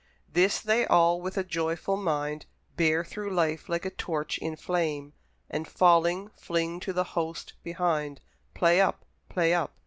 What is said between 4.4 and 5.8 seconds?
flame, And